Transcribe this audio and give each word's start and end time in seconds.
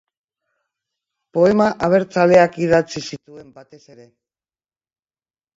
Poema 1.37 1.67
abertzaleak 1.89 2.57
idatzi 2.65 3.05
zituen, 3.11 3.55
batez 3.59 3.83
ere. 3.97 4.11